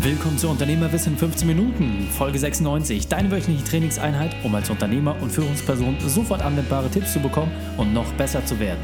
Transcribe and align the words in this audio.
Willkommen 0.00 0.38
zu 0.38 0.48
Unternehmerwissen 0.48 1.14
in 1.14 1.18
15 1.18 1.48
Minuten, 1.48 2.06
Folge 2.12 2.38
96, 2.38 3.08
deine 3.08 3.32
wöchentliche 3.32 3.64
Trainingseinheit, 3.64 4.30
um 4.44 4.54
als 4.54 4.70
Unternehmer 4.70 5.20
und 5.20 5.32
Führungsperson 5.32 5.96
sofort 6.06 6.40
anwendbare 6.40 6.88
Tipps 6.88 7.14
zu 7.14 7.18
bekommen 7.18 7.50
und 7.76 7.92
noch 7.92 8.10
besser 8.12 8.46
zu 8.46 8.60
werden. 8.60 8.78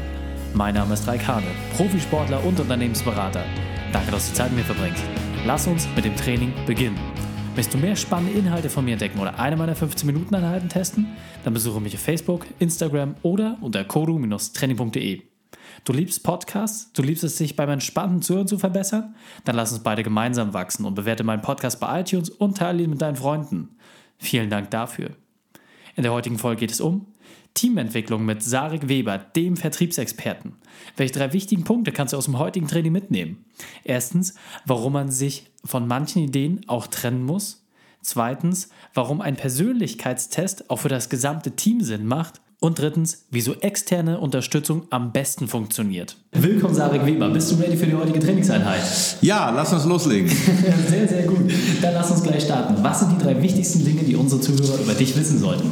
Mein 0.53 0.75
Name 0.75 0.93
ist 0.93 1.07
Raik 1.07 1.25
Hane, 1.25 1.47
Profisportler 1.77 2.43
und 2.43 2.59
Unternehmensberater. 2.59 3.45
Danke, 3.93 4.11
dass 4.11 4.29
du 4.29 4.35
Zeit 4.35 4.51
mit 4.51 4.57
mir 4.57 4.65
verbringst. 4.65 5.03
Lass 5.45 5.67
uns 5.67 5.87
mit 5.95 6.03
dem 6.03 6.17
Training 6.17 6.51
beginnen. 6.65 6.99
Willst 7.55 7.73
du 7.73 7.77
mehr 7.77 7.95
spannende 7.95 8.37
Inhalte 8.37 8.69
von 8.69 8.83
mir 8.83 8.91
entdecken 8.91 9.17
oder 9.19 9.39
eine 9.39 9.55
meiner 9.55 9.77
15-Minuten-Einheiten 9.77 10.67
testen? 10.67 11.15
Dann 11.45 11.53
besuche 11.53 11.79
mich 11.79 11.95
auf 11.95 12.01
Facebook, 12.01 12.45
Instagram 12.59 13.15
oder 13.21 13.57
unter 13.61 13.85
kodu-training.de. 13.85 15.21
Du 15.83 15.93
liebst 15.93 16.23
Podcasts? 16.23 16.91
Du 16.93 17.01
liebst 17.01 17.23
es, 17.23 17.37
sich 17.37 17.55
beim 17.55 17.69
entspannten 17.69 18.21
Zuhören 18.21 18.47
zu 18.47 18.57
verbessern? 18.57 19.15
Dann 19.43 19.55
lass 19.55 19.71
uns 19.71 19.83
beide 19.83 20.03
gemeinsam 20.03 20.53
wachsen 20.53 20.85
und 20.85 20.95
bewerte 20.95 21.23
meinen 21.23 21.41
Podcast 21.41 21.79
bei 21.79 22.01
iTunes 22.01 22.29
und 22.29 22.57
teile 22.57 22.83
ihn 22.83 22.89
mit 22.89 23.01
deinen 23.01 23.15
Freunden. 23.15 23.77
Vielen 24.17 24.49
Dank 24.49 24.71
dafür. 24.71 25.11
In 25.95 26.03
der 26.03 26.11
heutigen 26.11 26.37
Folge 26.37 26.61
geht 26.61 26.71
es 26.71 26.81
um 26.81 27.07
Teamentwicklung 27.55 28.25
mit 28.25 28.43
Sarek 28.43 28.89
Weber, 28.89 29.17
dem 29.17 29.55
Vertriebsexperten. 29.57 30.53
Welche 30.97 31.13
drei 31.13 31.33
wichtigen 31.33 31.63
Punkte 31.63 31.91
kannst 31.91 32.13
du 32.13 32.17
aus 32.17 32.25
dem 32.25 32.37
heutigen 32.37 32.67
Training 32.67 32.91
mitnehmen? 32.91 33.45
Erstens, 33.83 34.35
warum 34.65 34.93
man 34.93 35.09
sich 35.09 35.47
von 35.63 35.87
manchen 35.87 36.21
Ideen 36.21 36.61
auch 36.67 36.87
trennen 36.87 37.23
muss. 37.23 37.65
Zweitens, 38.01 38.69
warum 38.93 39.21
ein 39.21 39.35
Persönlichkeitstest 39.35 40.69
auch 40.69 40.77
für 40.77 40.89
das 40.89 41.09
gesamte 41.09 41.55
Team 41.55 41.81
Sinn 41.81 42.05
macht. 42.05 42.41
Und 42.65 42.79
drittens, 42.79 43.27
wieso 43.29 43.53
externe 43.53 44.19
Unterstützung 44.19 44.87
am 44.89 45.11
besten 45.11 45.47
funktioniert. 45.47 46.17
Willkommen, 46.31 46.73
Sarek 46.73 47.05
Weber. 47.05 47.29
Bist 47.29 47.51
du 47.51 47.57
ready 47.57 47.77
für 47.77 47.85
die 47.85 47.93
heutige 47.93 48.19
Trainingseinheit? 48.19 48.81
Ja, 49.21 49.51
lass 49.51 49.71
uns 49.71 49.85
loslegen. 49.85 50.27
sehr, 50.89 51.07
sehr 51.07 51.23
gut. 51.27 51.47
Dann 51.83 51.93
lass 51.93 52.09
uns 52.09 52.23
gleich 52.23 52.41
starten. 52.41 52.83
Was 52.83 53.01
sind 53.01 53.11
die 53.11 53.23
drei 53.23 53.39
wichtigsten 53.39 53.85
Dinge, 53.85 54.01
die 54.01 54.15
unsere 54.15 54.41
Zuhörer 54.41 54.79
über 54.81 54.95
dich 54.95 55.15
wissen 55.15 55.37
sollten? 55.37 55.71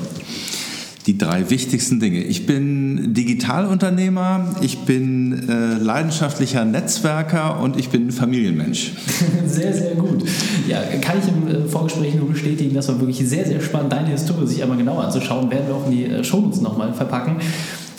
Die 1.06 1.18
drei 1.18 1.50
wichtigsten 1.50 2.00
Dinge. 2.00 2.24
Ich 2.24 2.46
bin 2.46 3.14
Digitalunternehmer, 3.14 4.56
ich 4.62 4.80
bin 4.80 5.50
äh, 5.50 5.78
leidenschaftlicher 5.78 6.64
Netzwerker 6.64 7.60
und 7.60 7.78
ich 7.78 7.90
bin 7.90 8.12
Familienmensch. 8.12 8.94
Sehr, 9.46 9.74
sehr 9.74 9.96
gut. 9.96 10.24
Ja, 10.68 10.82
kann 11.02 11.18
ich 11.20 11.28
im 11.28 11.66
äh, 11.66 11.68
Vorgespräch 11.68 12.16
nur 12.16 12.30
bestätigen, 12.30 12.74
das 12.74 12.88
war 12.88 13.00
wirklich 13.00 13.18
sehr, 13.28 13.46
sehr 13.46 13.62
spannend, 13.62 13.92
deine 13.92 14.10
Historie 14.10 14.48
sich 14.48 14.64
einmal 14.64 14.78
genauer 14.78 15.04
anzuschauen. 15.04 15.52
Werden 15.52 15.68
wir 15.68 15.76
auch 15.76 15.86
in 15.86 15.92
die 15.92 16.06
äh, 16.06 16.24
Shownotes 16.24 16.62
nochmal 16.62 16.94
verpacken. 16.94 17.36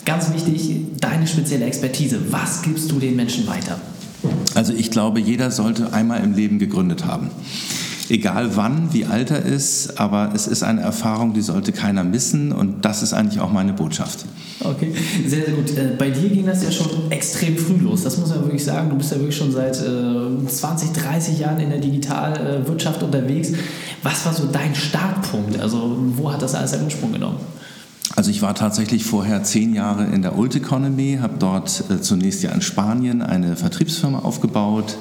Ganz 0.03 0.33
wichtig, 0.33 0.81
deine 0.99 1.27
spezielle 1.27 1.65
Expertise. 1.65 2.19
Was 2.31 2.63
gibst 2.63 2.91
du 2.91 2.99
den 2.99 3.15
Menschen 3.15 3.47
weiter? 3.47 3.79
Also 4.55 4.73
ich 4.73 4.91
glaube, 4.91 5.19
jeder 5.19 5.51
sollte 5.51 5.93
einmal 5.93 6.23
im 6.23 6.33
Leben 6.33 6.59
gegründet 6.59 7.05
haben 7.05 7.29
egal 8.09 8.55
wann, 8.55 8.93
wie 8.93 9.05
alt 9.05 9.31
er 9.31 9.43
ist, 9.43 9.99
aber 9.99 10.31
es 10.33 10.47
ist 10.47 10.63
eine 10.63 10.81
Erfahrung, 10.81 11.33
die 11.33 11.41
sollte 11.41 11.71
keiner 11.71 12.03
missen 12.03 12.51
und 12.51 12.85
das 12.85 13.03
ist 13.03 13.13
eigentlich 13.13 13.39
auch 13.39 13.51
meine 13.51 13.73
Botschaft. 13.73 14.25
Okay, 14.59 14.91
sehr, 15.27 15.45
sehr 15.45 15.53
gut. 15.53 15.77
Äh, 15.77 15.95
bei 15.97 16.09
dir 16.09 16.29
ging 16.29 16.45
das 16.45 16.63
ja 16.63 16.71
schon 16.71 17.11
extrem 17.11 17.57
früh 17.57 17.77
los, 17.77 18.03
das 18.03 18.17
muss 18.17 18.29
man 18.29 18.41
wirklich 18.41 18.63
sagen. 18.63 18.89
Du 18.89 18.95
bist 18.95 19.11
ja 19.11 19.17
wirklich 19.17 19.35
schon 19.35 19.51
seit 19.51 19.75
20, 19.75 20.89
äh, 20.89 20.93
30 20.93 21.39
Jahren 21.39 21.59
in 21.59 21.69
der 21.69 21.79
Digitalwirtschaft 21.79 23.03
unterwegs. 23.03 23.51
Was 24.03 24.25
war 24.25 24.33
so 24.33 24.45
dein 24.51 24.75
Startpunkt? 24.75 25.59
Also 25.59 25.97
wo 26.15 26.31
hat 26.31 26.41
das 26.41 26.55
alles 26.55 26.71
seinen 26.71 26.85
Ursprung 26.85 27.11
genommen? 27.11 27.39
Also 28.15 28.31
ich 28.31 28.41
war 28.41 28.55
tatsächlich 28.55 29.03
vorher 29.03 29.43
zehn 29.43 29.73
Jahre 29.73 30.05
in 30.05 30.21
der 30.21 30.37
Old 30.37 30.55
Economy, 30.55 31.19
habe 31.21 31.35
dort 31.37 31.83
äh, 31.89 31.99
zunächst 32.01 32.43
ja 32.43 32.51
in 32.51 32.61
Spanien 32.61 33.21
eine 33.21 33.55
Vertriebsfirma 33.55 34.19
aufgebaut 34.19 34.95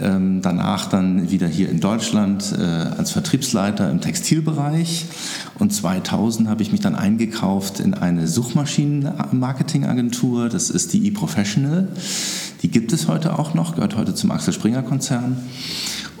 ähm, 0.00 0.40
danach 0.42 0.88
dann 0.88 1.30
wieder 1.30 1.46
hier 1.46 1.68
in 1.68 1.78
Deutschland 1.80 2.54
äh, 2.58 2.62
als 2.62 3.12
Vertriebsleiter 3.12 3.90
im 3.90 4.00
Textilbereich. 4.00 5.04
Und 5.58 5.72
2000 5.72 6.48
habe 6.48 6.62
ich 6.62 6.72
mich 6.72 6.80
dann 6.80 6.94
eingekauft 6.94 7.80
in 7.80 7.94
eine 7.94 8.28
Suchmaschinenmarketingagentur. 8.28 10.48
Das 10.48 10.70
ist 10.70 10.92
die 10.92 11.08
eProfessional. 11.08 11.88
Die 12.62 12.68
gibt 12.68 12.92
es 12.92 13.08
heute 13.08 13.36
auch 13.38 13.54
noch, 13.54 13.74
gehört 13.74 13.96
heute 13.96 14.14
zum 14.14 14.30
Axel 14.30 14.52
Springer 14.52 14.82
Konzern. 14.82 15.38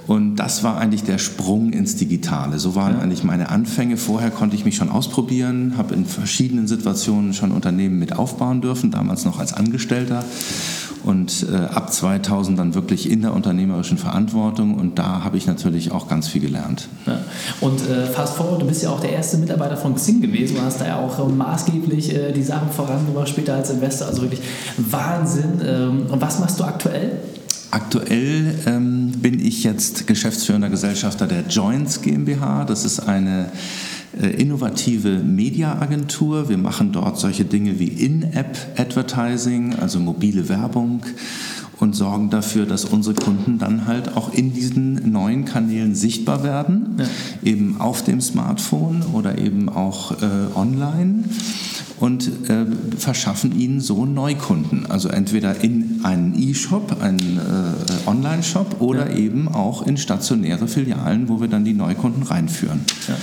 Und 0.06 0.36
das 0.36 0.62
war 0.62 0.76
eigentlich 0.76 1.04
der 1.04 1.18
Sprung 1.18 1.72
ins 1.72 1.96
Digitale. 1.96 2.58
So 2.58 2.74
waren 2.74 2.94
ja. 2.94 3.00
eigentlich 3.00 3.24
meine 3.24 3.48
Anfänge. 3.48 3.96
Vorher 3.96 4.30
konnte 4.30 4.54
ich 4.54 4.66
mich 4.66 4.76
schon 4.76 4.90
ausprobieren, 4.90 5.74
habe 5.78 5.94
in 5.94 6.04
verschiedenen 6.04 6.66
Situationen 6.66 7.32
schon 7.32 7.52
Unternehmen 7.52 7.98
mit 7.98 8.14
aufbauen 8.14 8.60
dürfen, 8.60 8.90
damals 8.90 9.24
noch 9.24 9.38
als 9.38 9.54
Angestellter 9.54 10.22
und 11.04 11.46
äh, 11.50 11.56
ab 11.56 11.92
2000 11.92 12.58
dann 12.58 12.74
wirklich 12.74 13.10
in 13.10 13.22
der 13.22 13.34
unternehmerischen 13.34 13.98
Verantwortung 13.98 14.74
und 14.74 14.98
da 14.98 15.22
habe 15.22 15.36
ich 15.36 15.46
natürlich 15.46 15.92
auch 15.92 16.08
ganz 16.08 16.28
viel 16.28 16.40
gelernt. 16.40 16.88
Ja. 17.06 17.18
Und 17.60 17.88
äh, 17.88 18.06
fast 18.06 18.34
forward, 18.36 18.62
du 18.62 18.66
bist 18.66 18.82
ja 18.82 18.90
auch 18.90 19.00
der 19.00 19.12
erste 19.12 19.36
Mitarbeiter 19.38 19.76
von 19.76 19.94
Xing 19.94 20.20
gewesen, 20.20 20.56
du 20.56 20.62
hast 20.62 20.80
da 20.80 20.86
ja 20.86 20.98
auch 20.98 21.18
äh, 21.18 21.30
maßgeblich 21.30 22.14
äh, 22.14 22.32
die 22.32 22.42
Sachen 22.42 22.70
vorangebracht, 22.70 23.28
später 23.28 23.54
als 23.54 23.70
Investor, 23.70 24.08
also 24.08 24.22
wirklich 24.22 24.40
Wahnsinn. 24.76 25.60
Ähm, 25.64 26.06
und 26.10 26.20
was 26.20 26.38
machst 26.38 26.58
du 26.58 26.64
aktuell? 26.64 27.18
Aktuell 27.70 28.54
ähm, 28.66 29.12
bin 29.16 29.44
ich 29.44 29.64
jetzt 29.64 30.06
geschäftsführender 30.06 30.68
Gesellschafter 30.68 31.26
der 31.26 31.42
Joints 31.48 32.02
GmbH. 32.02 32.64
Das 32.64 32.84
ist 32.84 33.00
eine 33.00 33.50
innovative 34.20 35.18
Mediaagentur. 35.18 36.48
Wir 36.48 36.58
machen 36.58 36.92
dort 36.92 37.18
solche 37.18 37.44
Dinge 37.44 37.78
wie 37.78 37.88
In-App-Advertising, 37.88 39.74
also 39.74 39.98
mobile 39.98 40.48
Werbung 40.48 41.02
und 41.80 41.94
sorgen 41.94 42.30
dafür, 42.30 42.66
dass 42.66 42.84
unsere 42.84 43.14
Kunden 43.14 43.58
dann 43.58 43.86
halt 43.86 44.16
auch 44.16 44.32
in 44.32 44.52
diesen 44.52 45.10
neuen 45.10 45.44
Kanälen 45.44 45.94
sichtbar 45.94 46.42
werden, 46.42 46.96
ja. 46.98 47.06
eben 47.42 47.80
auf 47.80 48.02
dem 48.04 48.20
Smartphone 48.20 49.02
oder 49.12 49.38
eben 49.38 49.68
auch 49.68 50.12
äh, 50.12 50.26
online 50.54 51.24
und 52.00 52.28
äh, 52.48 52.66
verschaffen 52.98 53.58
ihnen 53.58 53.80
so 53.80 54.06
Neukunden. 54.06 54.86
Also 54.86 55.08
entweder 55.08 55.62
in 55.62 56.00
einen 56.04 56.34
E-Shop, 56.36 56.96
einen 57.00 57.38
äh, 57.38 58.08
Online-Shop 58.08 58.80
oder 58.80 59.10
ja. 59.10 59.16
eben 59.16 59.48
auch 59.48 59.86
in 59.86 59.96
stationäre 59.96 60.68
Filialen, 60.68 61.28
wo 61.28 61.40
wir 61.40 61.48
dann 61.48 61.64
die 61.64 61.74
Neukunden 61.74 62.22
reinführen. 62.22 62.80
Ja. 63.08 63.14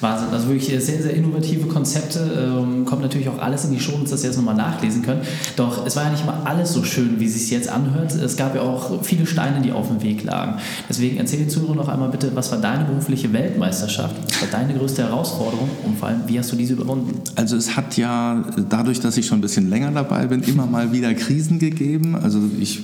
Wahnsinn, 0.00 0.28
also 0.32 0.48
wirklich 0.48 0.66
sehr, 0.66 1.02
sehr 1.02 1.14
innovative 1.14 1.66
Konzepte. 1.66 2.20
Ähm, 2.20 2.84
kommt 2.84 3.02
natürlich 3.02 3.28
auch 3.28 3.38
alles 3.38 3.64
in 3.64 3.72
die 3.72 3.80
Show, 3.80 3.92
dass 4.08 4.22
ihr 4.22 4.30
das 4.30 4.36
nochmal 4.36 4.54
nachlesen 4.54 5.02
könnt. 5.02 5.24
Doch 5.56 5.86
es 5.86 5.96
war 5.96 6.04
ja 6.04 6.10
nicht 6.10 6.24
mal 6.24 6.40
alles 6.44 6.72
so 6.72 6.82
schön, 6.84 7.20
wie 7.20 7.26
es 7.26 7.34
sich 7.34 7.50
jetzt 7.50 7.68
anhört. 7.68 8.14
Es 8.14 8.36
gab 8.36 8.54
ja 8.54 8.62
auch 8.62 9.02
viele 9.02 9.26
Steine, 9.26 9.60
die 9.60 9.72
auf 9.72 9.88
dem 9.88 10.02
Weg 10.02 10.24
lagen. 10.24 10.54
Deswegen 10.88 11.18
erzähl 11.18 11.40
den 11.40 11.50
Zuhörern 11.50 11.76
noch 11.76 11.88
einmal 11.88 12.08
bitte, 12.08 12.30
was 12.34 12.50
war 12.50 12.58
deine 12.58 12.84
berufliche 12.84 13.32
Weltmeisterschaft? 13.32 14.16
Was 14.28 14.42
war 14.42 14.60
deine 14.60 14.78
größte 14.78 15.02
Herausforderung 15.02 15.68
und 15.84 15.98
vor 15.98 16.08
allem, 16.08 16.22
wie 16.26 16.38
hast 16.38 16.50
du 16.52 16.56
diese 16.56 16.74
überwunden? 16.74 17.20
Also 17.36 17.56
es 17.56 17.76
hat 17.76 17.96
ja 17.96 18.44
dadurch, 18.68 19.00
dass 19.00 19.16
ich 19.16 19.26
schon 19.26 19.38
ein 19.38 19.42
bisschen 19.42 19.68
länger 19.68 19.90
dabei 19.92 20.26
bin, 20.26 20.42
immer 20.42 20.66
mal 20.66 20.92
wieder 20.92 21.12
Krisen 21.14 21.58
gegeben. 21.58 22.16
Also 22.16 22.40
ich, 22.58 22.82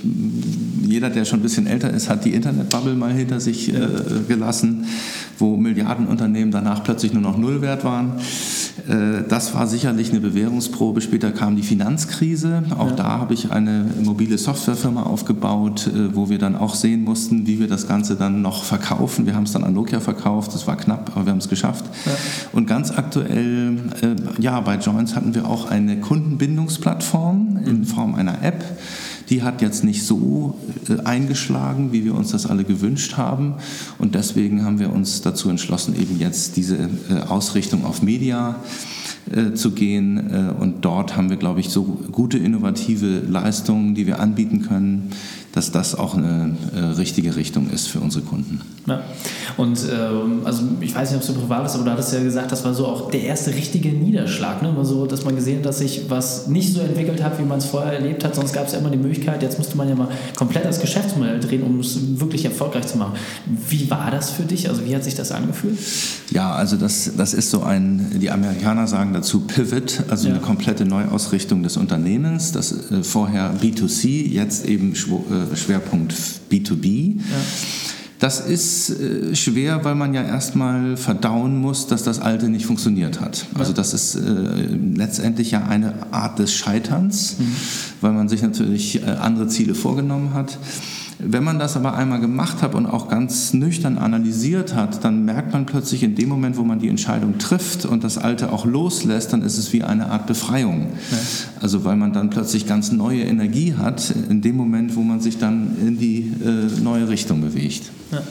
jeder, 0.83 1.09
der 1.09 1.25
schon 1.25 1.39
ein 1.39 1.43
bisschen 1.43 1.67
älter 1.67 1.89
ist, 1.89 2.09
hat 2.09 2.25
die 2.25 2.33
Internetbubble 2.33 2.95
mal 2.95 3.11
hinter 3.11 3.39
sich 3.39 3.73
äh, 3.73 3.87
gelassen, 4.27 4.85
wo 5.39 5.57
Milliardenunternehmen 5.57 6.51
danach 6.51 6.83
plötzlich 6.83 7.06
nur 7.13 7.21
noch 7.21 7.37
Nullwert 7.37 7.83
waren. 7.83 8.13
Äh, 8.87 9.23
das 9.27 9.53
war 9.53 9.67
sicherlich 9.67 10.11
eine 10.11 10.19
Bewährungsprobe. 10.19 11.01
Später 11.01 11.31
kam 11.31 11.55
die 11.55 11.63
Finanzkrise. 11.63 12.63
Auch 12.77 12.89
ja. 12.89 12.95
da 12.95 13.19
habe 13.19 13.33
ich 13.33 13.51
eine 13.51 13.85
mobile 14.03 14.37
Softwarefirma 14.37 15.03
aufgebaut, 15.03 15.87
äh, 15.87 16.15
wo 16.15 16.29
wir 16.29 16.37
dann 16.37 16.55
auch 16.55 16.75
sehen 16.75 17.03
mussten, 17.03 17.47
wie 17.47 17.59
wir 17.59 17.67
das 17.67 17.87
Ganze 17.87 18.15
dann 18.15 18.41
noch 18.41 18.63
verkaufen. 18.63 19.25
Wir 19.25 19.35
haben 19.35 19.43
es 19.43 19.51
dann 19.51 19.63
an 19.63 19.73
Nokia 19.73 19.99
verkauft. 19.99 20.53
Das 20.53 20.67
war 20.67 20.77
knapp, 20.77 21.11
aber 21.15 21.25
wir 21.25 21.31
haben 21.31 21.39
es 21.39 21.49
geschafft. 21.49 21.85
Ja. 22.05 22.11
Und 22.53 22.67
ganz 22.67 22.91
aktuell, 22.91 23.77
äh, 24.01 24.41
ja, 24.41 24.59
bei 24.61 24.77
Joints 24.77 25.15
hatten 25.15 25.35
wir 25.35 25.47
auch 25.47 25.69
eine 25.69 25.97
Kundenbindungsplattform 25.99 27.59
in 27.65 27.85
Form 27.85 28.15
einer 28.15 28.43
App 28.43 28.63
die 29.29 29.43
hat 29.43 29.61
jetzt 29.61 29.83
nicht 29.83 30.03
so 30.03 30.57
äh, 30.89 31.01
eingeschlagen, 31.03 31.91
wie 31.91 32.05
wir 32.05 32.15
uns 32.15 32.31
das 32.31 32.45
alle 32.45 32.63
gewünscht 32.63 33.17
haben. 33.17 33.55
Und 33.97 34.15
deswegen 34.15 34.63
haben 34.63 34.79
wir 34.79 34.93
uns 34.93 35.21
dazu 35.21 35.49
entschlossen, 35.49 35.95
eben 35.99 36.19
jetzt 36.19 36.55
diese 36.57 36.77
äh, 36.77 37.21
Ausrichtung 37.27 37.85
auf 37.85 38.01
Media 38.01 38.55
äh, 39.31 39.53
zu 39.53 39.71
gehen. 39.71 40.55
und 40.59 40.85
dort 40.85 41.17
haben 41.17 41.29
wir, 41.29 41.37
glaube 41.37 41.59
ich, 41.59 41.69
so 41.69 41.83
gute 42.11 42.37
innovative 42.37 43.19
Leistungen, 43.27 43.93
die 43.95 44.07
wir 44.07 44.19
anbieten 44.19 44.61
können, 44.61 45.11
dass 45.57 45.71
das 45.71 45.95
auch 45.95 46.13
eine 46.13 46.55
äh, 46.75 46.79
richtige 46.97 47.35
Richtung 47.35 47.71
ist 47.71 47.87
für 47.87 47.99
unsere 47.99 48.23
Kunden. 48.23 48.61
Ja. 48.85 49.01
Und 49.57 49.79
ähm, 49.91 50.41
also 50.43 50.61
ich 50.81 50.93
weiß 50.93 51.09
nicht, 51.09 51.17
ob 51.17 51.21
es 51.21 51.27
so 51.27 51.33
privat 51.33 51.65
ist, 51.65 51.73
aber 51.73 51.83
du 51.83 51.91
hattest 51.91 52.13
ja 52.13 52.21
gesagt, 52.21 52.51
das 52.51 52.63
war 52.63 52.75
so 52.75 52.85
auch 52.85 53.09
der 53.09 53.23
erste 53.23 53.53
richtige 53.55 53.89
Niederschlag. 53.89 54.61
Ne? 54.61 54.73
So, 54.83 55.07
dass 55.07 55.25
man 55.25 55.35
gesehen 55.35 55.57
hat, 55.57 55.65
dass 55.65 55.79
sich 55.79 56.09
was 56.09 56.47
nicht 56.47 56.73
so 56.73 56.81
entwickelt 56.81 57.23
hat, 57.23 57.39
wie 57.39 57.43
man 57.43 57.57
es 57.57 57.65
vorher 57.65 57.93
erlebt 57.93 58.23
hat. 58.23 58.35
Sonst 58.35 58.53
gab 58.53 58.67
es 58.67 58.73
ja 58.73 58.79
immer 58.79 58.91
die 58.91 58.99
Möglichkeit, 58.99 59.41
jetzt 59.41 59.57
musste 59.57 59.75
man 59.75 59.89
ja 59.89 59.95
mal 59.95 60.09
komplett 60.35 60.63
das 60.63 60.79
Geschäftsmodell 60.79 61.39
drehen, 61.39 61.63
um 61.63 61.79
es 61.79 61.97
wirklich 62.19 62.45
erfolgreich 62.45 62.85
zu 62.85 62.99
machen. 62.99 63.13
Wie 63.67 63.89
war 63.89 64.11
das 64.11 64.29
für 64.29 64.43
dich? 64.43 64.69
Also 64.69 64.85
wie 64.85 64.95
hat 64.95 65.03
sich 65.03 65.15
das 65.15 65.31
angefühlt? 65.31 65.79
Ja, 66.29 66.53
also 66.53 66.77
das, 66.77 67.11
das 67.17 67.33
ist 67.33 67.49
so 67.49 67.63
ein, 67.63 68.11
die 68.21 68.29
Amerikaner 68.29 68.85
sagen 68.85 69.11
dazu 69.13 69.41
Pivot, 69.41 70.03
also 70.07 70.27
ja. 70.27 70.35
eine 70.35 70.43
komplette 70.43 70.85
Neuausrichtung 70.85 71.63
des 71.63 71.77
Unternehmens. 71.77 72.51
Das 72.51 72.91
äh, 72.91 73.01
vorher 73.01 73.55
B2C, 73.59 74.27
jetzt 74.27 74.67
eben 74.67 74.93
äh, 74.93 75.46
Schwerpunkt 75.55 76.13
B2B. 76.51 77.17
Ja. 77.17 77.23
Das 78.19 78.39
ist 78.39 78.89
äh, 78.89 79.35
schwer, 79.35 79.85
weil 79.85 79.93
man 79.93 80.13
ja 80.13 80.23
erstmal 80.23 80.97
verdauen 80.97 81.57
muss, 81.57 81.85
dass 81.85 82.01
das 82.01 82.19
Alte 82.19 82.49
nicht 82.49 82.65
funktioniert 82.65 83.21
hat. 83.21 83.45
Also 83.53 83.73
das 83.73 83.93
ist 83.93 84.15
äh, 84.15 84.19
letztendlich 84.95 85.51
ja 85.51 85.65
eine 85.65 85.93
Art 86.11 86.39
des 86.39 86.53
Scheiterns, 86.53 87.35
mhm. 87.37 87.55
weil 88.01 88.13
man 88.13 88.27
sich 88.27 88.41
natürlich 88.41 89.03
äh, 89.03 89.05
andere 89.05 89.47
Ziele 89.47 89.75
vorgenommen 89.75 90.33
hat. 90.33 90.57
Wenn 91.19 91.43
man 91.43 91.57
das 91.57 91.75
aber 91.75 91.95
einmal 91.95 92.19
gemacht 92.19 92.61
hat 92.61 92.75
und 92.75 92.85
auch 92.85 93.07
ganz 93.09 93.53
nüchtern 93.53 93.97
analysiert 93.97 94.75
hat, 94.75 95.03
dann 95.03 95.25
merkt 95.25 95.51
man 95.51 95.65
plötzlich 95.65 96.03
in 96.03 96.13
dem 96.13 96.29
Moment, 96.29 96.57
wo 96.57 96.63
man 96.63 96.79
die 96.79 96.89
Entscheidung 96.89 97.39
trifft 97.39 97.85
und 97.85 98.03
das 98.03 98.19
Alte 98.19 98.51
auch 98.51 98.65
loslässt, 98.65 99.33
dann 99.33 99.41
ist 99.41 99.57
es 99.57 99.73
wie 99.73 99.83
eine 99.83 100.11
Art 100.11 100.27
Befreiung. 100.27 100.87
Ja. 101.11 101.17
Also 101.59 101.83
weil 101.83 101.95
man 101.95 102.13
dann 102.13 102.29
plötzlich 102.29 102.67
ganz 102.67 102.91
neue 102.91 103.21
Energie 103.21 103.73
hat, 103.73 104.13
in 104.29 104.41
dem 104.41 104.55
Moment, 104.55 104.95
wo 104.95 105.01
man 105.01 105.19
sich 105.19 105.39
dann 105.39 105.75
in 105.81 105.97
die 105.97 106.31
äh, 106.43 106.81
neue 106.81 107.09
Richtung 107.09 107.41
bewegt. 107.41 107.91
Ja. 108.11 108.21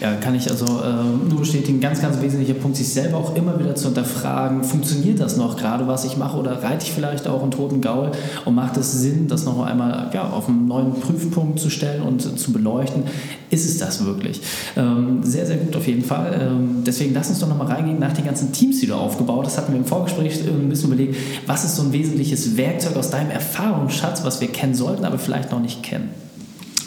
Ja, 0.00 0.14
kann 0.14 0.34
ich 0.34 0.50
also 0.50 0.64
äh, 0.64 1.28
nur 1.28 1.40
bestätigen, 1.40 1.80
ganz, 1.80 2.00
ganz 2.00 2.20
wesentlicher 2.20 2.54
Punkt, 2.54 2.76
sich 2.76 2.88
selber 2.88 3.18
auch 3.18 3.36
immer 3.36 3.58
wieder 3.58 3.74
zu 3.74 3.86
hinterfragen, 3.86 4.64
funktioniert 4.64 5.20
das 5.20 5.36
noch 5.36 5.56
gerade, 5.56 5.86
was 5.86 6.04
ich 6.04 6.16
mache, 6.16 6.36
oder 6.36 6.62
reite 6.62 6.84
ich 6.84 6.92
vielleicht 6.92 7.28
auch 7.28 7.42
einen 7.42 7.50
toten 7.50 7.80
Gaul 7.80 8.10
und 8.44 8.54
macht 8.54 8.76
es 8.76 8.92
Sinn, 8.92 9.28
das 9.28 9.44
noch 9.44 9.64
einmal 9.64 10.10
ja, 10.12 10.28
auf 10.28 10.48
einen 10.48 10.66
neuen 10.66 10.94
Prüfpunkt 10.94 11.60
zu 11.60 11.70
stellen 11.70 12.02
und 12.02 12.20
zu 12.20 12.52
beleuchten? 12.52 13.04
Ist 13.50 13.66
es 13.66 13.78
das 13.78 14.04
wirklich? 14.04 14.40
Ähm, 14.76 15.22
sehr, 15.22 15.46
sehr 15.46 15.58
gut 15.58 15.76
auf 15.76 15.86
jeden 15.86 16.04
Fall. 16.04 16.40
Ähm, 16.40 16.82
deswegen 16.84 17.14
lass 17.14 17.28
uns 17.28 17.38
doch 17.38 17.48
nochmal 17.48 17.68
reingehen 17.68 18.00
nach 18.00 18.12
den 18.12 18.24
ganzen 18.24 18.52
Teams, 18.52 18.80
die 18.80 18.86
du 18.86 18.94
aufgebaut 18.94 19.46
hast. 19.46 19.58
Hatten 19.58 19.72
wir 19.72 19.78
im 19.78 19.86
Vorgespräch 19.86 20.40
ein 20.46 20.68
bisschen 20.68 20.92
überlegt, 20.92 21.16
was 21.46 21.64
ist 21.64 21.76
so 21.76 21.82
ein 21.82 21.92
wesentliches 21.92 22.56
Werkzeug 22.56 22.96
aus 22.96 23.10
deinem 23.10 23.30
Erfahrungsschatz, 23.30 24.24
was 24.24 24.40
wir 24.40 24.48
kennen 24.48 24.74
sollten, 24.74 25.04
aber 25.04 25.18
vielleicht 25.18 25.52
noch 25.52 25.60
nicht 25.60 25.82
kennen? 25.82 26.23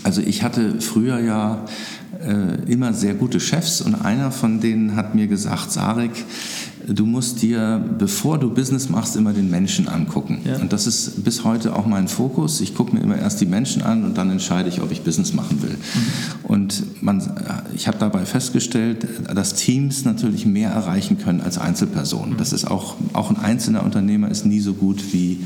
Also 0.07 0.21
ich 0.21 0.41
hatte 0.41 0.79
früher 0.79 1.19
ja 1.19 1.65
äh, 2.25 2.71
immer 2.71 2.93
sehr 2.93 3.13
gute 3.13 3.41
Chefs 3.41 3.81
und 3.81 3.93
einer 3.93 4.31
von 4.31 4.61
denen 4.61 4.95
hat 4.95 5.15
mir 5.15 5.27
gesagt, 5.27 5.73
Sarek, 5.73 6.23
du 6.87 7.05
musst 7.05 7.41
dir, 7.41 7.83
bevor 7.99 8.37
du 8.37 8.49
Business 8.53 8.87
machst, 8.87 9.17
immer 9.17 9.33
den 9.33 9.49
Menschen 9.49 9.89
angucken. 9.89 10.39
Ja. 10.45 10.59
Und 10.61 10.71
das 10.71 10.87
ist 10.87 11.25
bis 11.25 11.43
heute 11.43 11.75
auch 11.75 11.85
mein 11.85 12.07
Fokus. 12.07 12.61
Ich 12.61 12.73
gucke 12.73 12.95
mir 12.95 13.01
immer 13.01 13.17
erst 13.17 13.41
die 13.41 13.45
Menschen 13.45 13.81
an 13.81 14.05
und 14.05 14.17
dann 14.17 14.31
entscheide 14.31 14.69
ich, 14.69 14.81
ob 14.81 14.93
ich 14.93 15.01
Business 15.01 15.33
machen 15.33 15.61
will. 15.61 15.71
Mhm. 15.71 16.45
Und 16.45 16.96
man, 17.07 17.23
ich 17.73 17.87
habe 17.87 17.97
dabei 17.97 18.25
festgestellt, 18.25 19.07
dass 19.33 19.55
Teams 19.55 20.05
natürlich 20.05 20.45
mehr 20.45 20.69
erreichen 20.69 21.17
können 21.17 21.41
als 21.41 21.57
Einzelpersonen. 21.57 22.33
Mhm. 22.33 22.37
Das 22.37 22.53
ist 22.53 22.69
auch, 22.69 22.95
auch 23.13 23.31
ein 23.31 23.37
einzelner 23.37 23.83
Unternehmer 23.83 24.29
ist 24.29 24.45
nie 24.45 24.59
so 24.59 24.73
gut 24.73 25.13
wie 25.13 25.39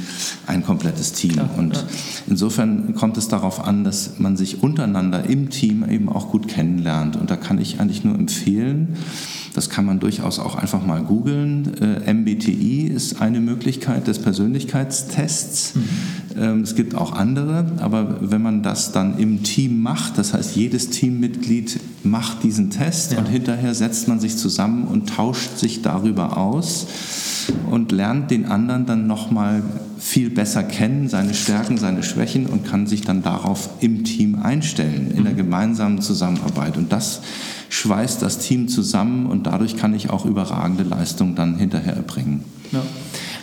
ein 0.48 0.66
komplettes 0.66 1.14
Team. 1.14 1.34
Klar, 1.34 1.50
und 1.58 1.76
ja. 1.78 1.84
insofern 2.28 2.96
kommt 2.96 3.18
es 3.18 3.28
darauf 3.28 3.64
an, 3.64 3.84
dass 3.84 4.20
man 4.20 4.36
sich 4.36 4.64
untereinander 4.64 5.30
im 5.30 5.50
Team 5.50 5.88
eben 5.88 6.10
auch 6.10 6.30
gut 6.32 6.48
kennenlernt. 6.48 7.16
Und 7.16 7.30
da 7.30 7.38
kann 7.38 7.60
ich 7.60 7.80
eigentlich 7.80 8.04
nur 8.04 8.16
empfehlen, 8.16 8.98
das 9.54 9.70
kann 9.70 9.86
man 9.86 10.00
durchaus 10.00 10.40
auch 10.40 10.56
einfach 10.56 10.86
mal 10.86 11.04
googeln. 11.04 11.74
Äh, 11.80 12.14
MBTI 12.14 12.88
ist 12.88 13.22
eine 13.22 13.40
Möglichkeit 13.40 14.08
des 14.08 14.20
Persönlichkeitstests. 14.20 15.76
Mhm. 15.76 15.84
Ähm, 16.38 16.62
es 16.62 16.76
gibt 16.76 16.96
auch 16.96 17.14
andere, 17.14 17.66
aber 17.80 18.18
wenn 18.22 18.42
man 18.42 18.64
das 18.64 18.92
dann 18.92 19.18
im 19.18 19.44
Team 19.44 19.82
macht, 19.82 20.18
das 20.18 20.34
heißt 20.34 20.56
jedes 20.56 20.90
Teammitglied 20.90 21.80
macht 22.04 22.44
diesen 22.44 22.70
Test 22.70 23.12
ja. 23.12 23.20
und 23.20 23.28
hinterher 23.28 23.74
setzt 23.74 24.08
man 24.08 24.20
sich 24.20 24.38
zusammen 24.38 24.86
und 24.86 25.10
tauscht 25.10 25.58
sich 25.58 25.82
darüber 25.82 26.38
aus 26.38 26.88
und 27.70 27.92
lernt 27.92 28.32
den 28.32 28.46
anderen 28.46 28.86
dann 28.86 29.08
nochmal 29.08 29.64
viel 30.00 30.30
besser 30.30 30.64
kennen, 30.64 31.10
seine 31.10 31.34
Stärken, 31.34 31.78
seine 31.78 32.04
Schwächen 32.04 32.48
und 32.48 32.66
kann 32.66 32.88
sich 32.88 33.02
dann 33.02 33.22
darauf 33.22 33.70
im 33.82 34.04
Team 34.04 34.40
einstellen, 34.42 35.12
in 35.16 35.24
der 35.24 35.34
mhm. 35.34 35.38
gemeinsamen 35.38 36.02
Zusammenarbeit. 36.02 36.78
Und 36.78 36.92
das 36.92 37.22
schweißt 37.70 38.22
das 38.22 38.40
Team 38.40 38.68
zusammen 38.68 39.28
und 39.28 39.48
dadurch 39.48 39.78
kann 39.78 39.94
ich 39.94 40.10
auch 40.10 40.26
überragende 40.26 40.84
Leistungen 40.84 41.36
dann 41.36 41.56
hinterher 41.56 41.96
erbringen. 41.96 42.44
Ja. 42.72 42.82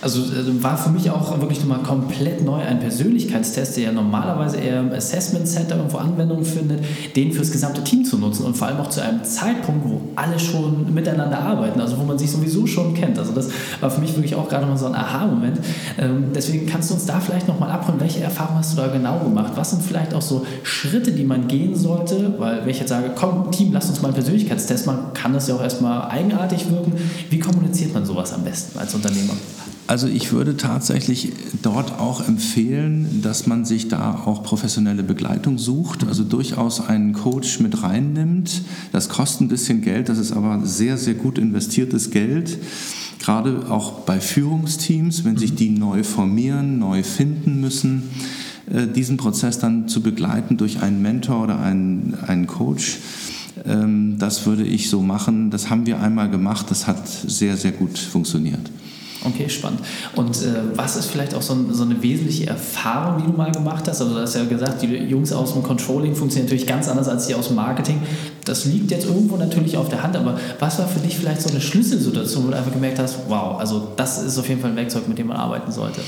Also 0.00 0.21
äh, 0.21 0.62
war 0.62 0.77
für 0.77 0.91
mich 0.91 1.11
auch 1.11 1.41
wirklich 1.41 1.61
nochmal 1.61 1.83
komplett 1.83 2.45
neu 2.45 2.61
ein 2.61 2.79
Persönlichkeitstest, 2.79 3.77
der 3.77 3.85
ja 3.85 3.93
normalerweise 3.93 4.59
eher 4.59 4.81
im 4.81 4.93
Assessment 4.93 5.49
Center 5.49 5.77
irgendwo 5.77 5.99
Anwendung 5.99 6.45
findet, 6.45 6.81
den 7.17 7.33
fürs 7.33 7.50
gesamte 7.50 7.83
Team 7.83 8.05
zu 8.05 8.19
nutzen 8.19 8.45
und 8.45 8.56
vor 8.56 8.69
allem 8.69 8.79
auch 8.79 8.91
zu 8.91 9.03
einem 9.03 9.25
Zeitpunkt, 9.25 9.89
wo 9.89 10.00
alle 10.17 10.39
schon 10.39 10.93
miteinander 10.95 11.41
arbeiten, 11.41 11.81
also 11.81 11.99
wo 11.99 12.05
man 12.05 12.19
sich 12.19 12.31
sowieso 12.31 12.67
schon 12.67 12.95
kennt. 12.95 13.19
Also 13.19 13.33
das 13.33 13.49
war 13.81 13.91
für 13.91 14.00
mich 14.00 14.15
wirklich 14.15 14.35
auch 14.35 14.49
gerade 14.49 14.67
mal 14.67 14.77
so 14.77 14.87
ein 14.87 14.95
Aha-Moment. 14.95 15.59
Ähm, 15.99 16.27
deswegen 16.35 16.67
kannst 16.67 16.91
du 16.91 16.95
uns 16.95 17.06
da 17.06 17.19
vielleicht 17.21 17.49
nochmal 17.49 17.71
abholen, 17.71 18.00
welche 18.00 18.21
Erfahrungen 18.21 18.59
hast 18.59 18.73
du 18.73 18.77
da 18.77 18.89
genau 18.89 19.19
gemacht? 19.19 19.53
Was 19.56 19.71
sind 19.71 19.83
vielleicht 19.83 20.15
auch 20.15 20.23
so 20.23 20.47
Schritte, 20.62 21.12
die 21.12 21.25
man 21.25 21.49
gehen 21.49 21.75
sollte? 21.75 22.35
Weil 22.39 22.62
wenn 22.62 22.71
ich 22.71 22.79
jetzt 22.79 22.91
sage, 22.91 23.11
komm 23.15 23.50
Team, 23.50 23.73
lass 23.73 23.89
uns 23.89 24.00
mal 24.00 24.09
einen 24.09 24.15
Persönlichkeitstest 24.15 24.87
machen, 24.87 25.12
kann 25.15 25.33
das 25.33 25.49
ja 25.49 25.55
auch 25.56 25.62
erstmal 25.62 26.09
eigenartig 26.09 26.71
wirken. 26.71 26.93
Wie 27.31 27.39
kommuniziert 27.39 27.95
man 27.95 28.05
sowas 28.05 28.33
am 28.33 28.45
besten 28.45 28.79
als 28.79 28.95
Unternehmer? 28.95 29.35
Also 29.88 30.06
ich 30.06 30.32
würde 30.32 30.58
tatsächlich 30.58 31.32
dort 31.62 31.99
auch 31.99 32.29
empfehlen, 32.29 33.23
dass 33.23 33.46
man 33.46 33.64
sich 33.64 33.88
da 33.88 34.23
auch 34.26 34.43
professionelle 34.43 35.02
Begleitung 35.02 35.56
sucht, 35.56 36.06
also 36.06 36.25
durchaus 36.25 36.87
einen 36.87 37.14
Coach 37.14 37.58
mit 37.61 37.82
reinnimmt. 37.82 38.64
Das 38.93 39.08
kostet 39.08 39.40
ein 39.40 39.49
bisschen 39.49 39.81
Geld, 39.81 40.11
das 40.11 40.19
ist 40.19 40.32
aber 40.32 40.61
sehr, 40.67 40.99
sehr 40.99 41.14
gut 41.14 41.38
investiertes 41.38 42.11
Geld. 42.11 42.58
Gerade 43.19 43.70
auch 43.70 44.00
bei 44.00 44.20
Führungsteams, 44.20 45.25
wenn 45.25 45.38
sich 45.38 45.55
die 45.55 45.70
neu 45.70 46.05
formieren, 46.05 46.79
neu 46.79 47.02
finden 47.02 47.58
müssen, 47.58 48.11
äh, 48.70 48.87
diesen 48.87 49.17
Prozess 49.17 49.58
dann 49.58 49.88
zu 49.88 50.02
begleiten 50.02 50.58
durch 50.58 50.82
einen 50.82 51.00
Mentor 51.00 51.44
oder 51.44 51.61
einen, 51.61 52.14
einen 52.26 52.46
Coach. 52.46 52.99
Ähm, 53.64 54.17
das 54.19 54.44
würde 54.44 54.64
ich 54.64 54.90
so 54.90 55.00
machen. 55.00 55.50
Das 55.50 55.70
haben 55.70 55.87
wir 55.87 55.99
einmal 55.99 56.29
gemacht. 56.29 56.67
Das 56.69 56.87
hat 56.87 57.08
sehr, 57.08 57.56
sehr 57.56 57.73
gut 57.73 57.96
funktioniert. 57.99 58.70
Okay, 59.25 59.49
spannend. 59.49 59.81
Und 60.15 60.43
äh, 60.43 60.55
was 60.75 60.97
ist 60.97 61.06
vielleicht 61.06 61.35
auch 61.35 61.43
so, 61.43 61.55
ein, 61.55 61.73
so, 61.73 61.82
eine 61.82 62.00
wesentliche 62.03 62.47
Erfahrung, 62.47 63.20
die 63.20 63.31
du 63.31 63.37
mal 63.37 63.50
gemacht 63.50 63.88
hast? 63.88 64.00
Also 64.00 64.15
du 64.15 64.20
hast 64.20 64.37
ja 64.37 64.44
gesagt, 64.44 64.82
die 64.82 64.87
Jungs 64.87 65.32
aus 65.32 65.55
dem 65.55 65.62
Controlling 65.62 66.15
funktionieren 66.15 66.47
natürlich 66.47 66.67
ganz 66.67 66.88
anders 66.88 67.09
als 67.09 67.26
die 67.26 67.35
aus 67.35 67.49
dem 67.49 67.56
Marketing. 67.56 68.00
Das 68.44 68.65
liegt 68.65 68.91
jetzt 68.91 69.06
irgendwo 69.06 69.37
natürlich 69.37 69.76
auf 69.76 69.88
der 69.88 70.03
Hand, 70.03 70.17
aber 70.17 70.38
was 70.61 70.79
war 70.79 70.87
für 70.87 71.00
dich 71.00 71.17
vielleicht 71.17 71.43
so 71.43 71.50
eine 71.50 71.61
Schlüsselsituation, 71.61 72.47
wo 72.47 72.50
du 72.50 72.56
einfach 72.56 72.73
gemerkt 72.73 72.99
hast, 72.99 73.19
wow, 73.29 73.59
also 73.59 73.88
das 73.97 74.23
ist 74.23 74.38
auf 74.38 74.49
jeden 74.49 74.61
Fall 74.61 74.70
ein 74.70 74.76
Werkzeug, 74.76 75.09
mit 75.09 75.19
dem 75.19 75.26
man 75.26 75.37
arbeiten 75.37 75.73
sollte? 75.73 76.00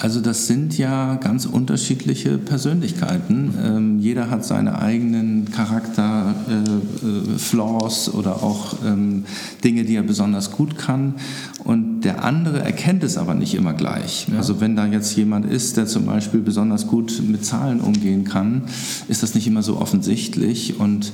Also 0.00 0.20
das 0.20 0.46
sind 0.46 0.78
ja 0.78 1.16
ganz 1.16 1.44
unterschiedliche 1.44 2.38
Persönlichkeiten. 2.38 3.52
Ähm, 3.60 3.98
jeder 3.98 4.30
hat 4.30 4.44
seine 4.44 4.80
eigenen 4.80 5.50
Charakter-Flaws 5.50 8.06
äh, 8.06 8.10
äh, 8.10 8.14
oder 8.14 8.44
auch 8.44 8.76
ähm, 8.86 9.24
Dinge, 9.64 9.82
die 9.82 9.96
er 9.96 10.04
besonders 10.04 10.52
gut 10.52 10.78
kann. 10.78 11.14
Und 11.68 12.00
der 12.00 12.24
andere 12.24 12.60
erkennt 12.60 13.04
es 13.04 13.18
aber 13.18 13.34
nicht 13.34 13.54
immer 13.54 13.74
gleich. 13.74 14.26
Ja. 14.30 14.38
Also 14.38 14.58
wenn 14.58 14.74
da 14.74 14.86
jetzt 14.86 15.14
jemand 15.16 15.44
ist, 15.44 15.76
der 15.76 15.84
zum 15.84 16.06
Beispiel 16.06 16.40
besonders 16.40 16.86
gut 16.86 17.22
mit 17.28 17.44
Zahlen 17.44 17.82
umgehen 17.82 18.24
kann, 18.24 18.62
ist 19.08 19.22
das 19.22 19.34
nicht 19.34 19.46
immer 19.46 19.62
so 19.62 19.76
offensichtlich. 19.78 20.80
Und 20.80 21.12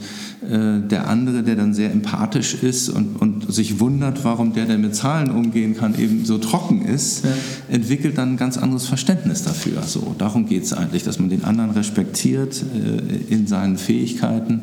äh, 0.49 0.79
der 0.79 1.09
andere, 1.09 1.43
der 1.43 1.57
dann 1.57 1.75
sehr 1.75 1.91
empathisch 1.91 2.55
ist 2.55 2.89
und, 2.89 3.21
und 3.21 3.53
sich 3.53 3.81
wundert, 3.81 4.25
warum 4.25 4.53
der, 4.53 4.67
der 4.67 4.79
mit 4.79 4.95
Zahlen 4.95 5.33
umgehen 5.33 5.77
kann, 5.77 5.99
eben 5.99 6.25
so 6.25 6.39
trocken 6.39 6.83
ist, 6.83 7.25
ja. 7.25 7.33
entwickelt 7.69 8.17
dann 8.17 8.35
ein 8.35 8.37
ganz 8.37 8.57
anderes 8.57 8.87
Verständnis 8.87 9.43
dafür. 9.43 9.83
So, 9.83 10.15
darum 10.19 10.47
geht 10.47 10.63
es 10.63 10.73
eigentlich, 10.73 11.03
dass 11.03 11.19
man 11.19 11.31
den 11.31 11.43
anderen 11.43 11.73
respektiert 11.73 12.63
äh, 12.63 13.35
in 13.35 13.49
seinen 13.49 13.77
Fähigkeiten 13.77 14.61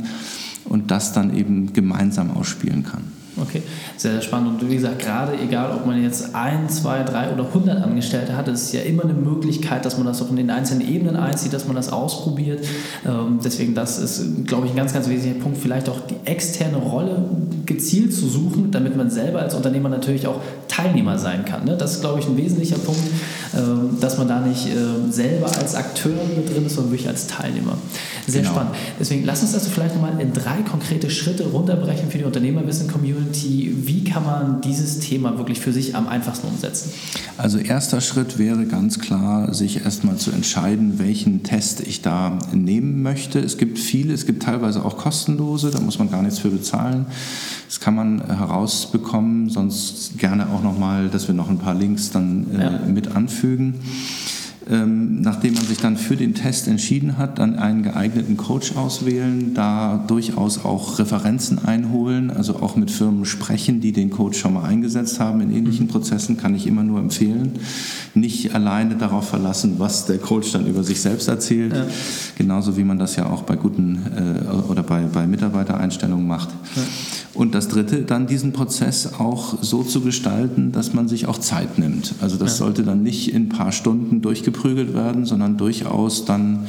und 0.63 0.89
das 0.89 1.11
dann 1.11 1.35
eben 1.35 1.73
gemeinsam 1.73 2.31
ausspielen 2.31 2.85
kann. 2.85 3.20
Okay, 3.41 3.63
sehr, 3.97 4.13
sehr 4.13 4.21
spannend. 4.21 4.61
Und 4.61 4.69
wie 4.69 4.75
gesagt, 4.75 4.99
gerade 4.99 5.33
egal, 5.39 5.71
ob 5.75 5.85
man 5.85 6.01
jetzt 6.01 6.35
ein, 6.35 6.69
zwei, 6.69 7.03
drei 7.03 7.31
oder 7.31 7.51
hundert 7.53 7.81
Angestellte 7.81 8.37
hat, 8.37 8.47
ist 8.47 8.65
es 8.65 8.71
ja 8.73 8.81
immer 8.81 9.03
eine 9.03 9.13
Möglichkeit, 9.13 9.83
dass 9.85 9.97
man 9.97 10.05
das 10.05 10.21
auch 10.21 10.29
in 10.29 10.35
den 10.35 10.49
einzelnen 10.49 10.87
Ebenen 10.87 11.15
einzieht, 11.15 11.53
dass 11.53 11.65
man 11.65 11.75
das 11.75 11.91
ausprobiert. 11.91 12.63
Ähm, 13.05 13.39
deswegen, 13.43 13.73
das 13.73 13.97
ist, 13.97 14.45
glaube 14.45 14.67
ich, 14.67 14.73
ein 14.73 14.77
ganz, 14.77 14.93
ganz 14.93 15.09
wesentlicher 15.09 15.43
Punkt, 15.43 15.57
vielleicht 15.57 15.89
auch 15.89 15.99
die 16.01 16.17
externe 16.25 16.77
Rolle 16.77 17.25
gezielt 17.65 18.13
zu 18.13 18.27
suchen, 18.27 18.69
damit 18.71 18.95
man 18.95 19.09
selber 19.09 19.41
als 19.41 19.55
Unternehmer 19.55 19.89
natürlich 19.89 20.27
auch 20.27 20.39
Teilnehmer 20.67 21.17
sein 21.17 21.45
kann. 21.45 21.65
Ne? 21.65 21.75
Das 21.77 21.95
ist, 21.95 22.01
glaube 22.01 22.19
ich, 22.19 22.27
ein 22.27 22.37
wesentlicher 22.37 22.77
Punkt, 22.77 23.01
ähm, 23.55 23.97
dass 23.99 24.17
man 24.17 24.27
da 24.27 24.39
nicht 24.39 24.67
äh, 24.67 25.11
selber 25.11 25.47
als 25.57 25.75
Akteur 25.75 26.13
mit 26.35 26.53
drin 26.53 26.65
ist, 26.65 26.75
sondern 26.75 26.91
wirklich 26.91 27.09
als 27.09 27.27
Teilnehmer. 27.27 27.77
Sehr 28.27 28.41
genau. 28.41 28.53
spannend. 28.53 28.75
Deswegen, 28.99 29.25
lass 29.25 29.41
uns 29.41 29.53
das 29.53 29.67
vielleicht 29.67 29.95
nochmal 29.95 30.19
in 30.19 30.31
drei 30.33 30.61
konkrete 30.69 31.09
Schritte 31.09 31.45
runterbrechen 31.47 32.09
für 32.09 32.19
die 32.19 32.23
Unternehmerwissen-Community 32.23 33.30
Community, 33.31 33.73
wie 33.85 34.03
kann 34.03 34.23
man 34.23 34.61
dieses 34.61 34.99
Thema 34.99 35.37
wirklich 35.37 35.59
für 35.59 35.71
sich 35.71 35.95
am 35.95 36.07
einfachsten 36.07 36.47
umsetzen? 36.47 36.91
Also 37.37 37.57
erster 37.57 38.01
Schritt 38.01 38.37
wäre 38.37 38.65
ganz 38.65 38.99
klar, 38.99 39.53
sich 39.53 39.83
erstmal 39.83 40.17
zu 40.17 40.31
entscheiden, 40.31 40.99
welchen 40.99 41.43
Test 41.43 41.81
ich 41.81 42.01
da 42.01 42.37
nehmen 42.53 43.01
möchte. 43.01 43.39
Es 43.39 43.57
gibt 43.57 43.79
viele, 43.79 44.13
es 44.13 44.25
gibt 44.25 44.43
teilweise 44.43 44.83
auch 44.83 44.97
kostenlose, 44.97 45.71
da 45.71 45.79
muss 45.79 45.99
man 45.99 46.11
gar 46.11 46.21
nichts 46.21 46.39
für 46.39 46.49
bezahlen. 46.49 47.05
Das 47.67 47.79
kann 47.79 47.95
man 47.95 48.25
herausbekommen, 48.25 49.49
sonst 49.49 50.17
gerne 50.17 50.49
auch 50.49 50.61
nochmal, 50.61 51.09
dass 51.09 51.27
wir 51.27 51.35
noch 51.35 51.49
ein 51.49 51.59
paar 51.59 51.75
Links 51.75 52.11
dann 52.11 52.47
äh, 52.53 52.63
ja. 52.63 52.79
mit 52.85 53.15
anfügen. 53.15 53.75
Ähm, 54.69 55.21
nachdem 55.21 55.55
man 55.55 55.65
sich 55.65 55.79
dann 55.79 55.97
für 55.97 56.15
den 56.15 56.35
Test 56.35 56.67
entschieden 56.67 57.17
hat, 57.17 57.39
dann 57.39 57.57
einen 57.57 57.81
geeigneten 57.81 58.37
Coach 58.37 58.75
auswählen, 58.75 59.53
da 59.55 60.03
durchaus 60.07 60.63
auch 60.63 60.99
Referenzen 60.99 61.65
einholen, 61.65 62.29
also 62.29 62.57
auch 62.57 62.75
mit 62.75 62.91
Firmen 62.91 63.25
sprechen, 63.25 63.81
die 63.81 63.91
den 63.91 64.11
Coach 64.11 64.37
schon 64.37 64.53
mal 64.53 64.63
eingesetzt 64.63 65.19
haben 65.19 65.41
in 65.41 65.51
ähnlichen 65.51 65.87
mhm. 65.87 65.91
Prozessen, 65.91 66.37
kann 66.37 66.53
ich 66.53 66.67
immer 66.67 66.83
nur 66.83 66.99
empfehlen. 66.99 67.53
Nicht 68.13 68.53
alleine 68.53 68.95
darauf 68.95 69.29
verlassen, 69.29 69.75
was 69.77 70.05
der 70.05 70.19
Coach 70.19 70.51
dann 70.51 70.67
über 70.67 70.83
sich 70.83 71.01
selbst 71.01 71.27
erzählt, 71.27 71.75
ja. 71.75 71.85
genauso 72.37 72.77
wie 72.77 72.83
man 72.83 72.99
das 72.99 73.15
ja 73.15 73.25
auch 73.25 73.41
bei 73.43 73.55
guten 73.55 73.99
äh, 74.15 74.69
oder 74.69 74.83
bei, 74.83 75.01
bei 75.03 75.25
Mitarbeitereinstellungen 75.25 76.27
macht. 76.27 76.49
Ja. 76.75 76.83
Und 77.33 77.55
das 77.55 77.69
Dritte, 77.69 78.01
dann 78.01 78.27
diesen 78.27 78.51
Prozess 78.51 79.13
auch 79.17 79.55
so 79.61 79.83
zu 79.83 80.01
gestalten, 80.01 80.73
dass 80.73 80.93
man 80.93 81.07
sich 81.07 81.27
auch 81.27 81.37
Zeit 81.37 81.79
nimmt. 81.79 82.13
Also 82.21 82.37
das 82.37 82.51
ja. 82.51 82.65
sollte 82.65 82.83
dann 82.83 83.03
nicht 83.03 83.33
in 83.33 83.43
ein 83.43 83.49
paar 83.49 83.71
Stunden 83.71 84.21
durchgeprügelt 84.51 84.93
werden, 84.93 85.25
sondern 85.25 85.57
durchaus 85.57 86.25
dann 86.25 86.67